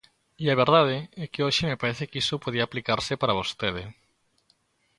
[0.43, 3.83] E a verdade é que hoxe me parece que iso podía aplicarse para vostede.